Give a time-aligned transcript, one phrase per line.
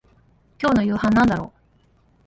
[0.59, 1.59] 今日の夕飯なんだろう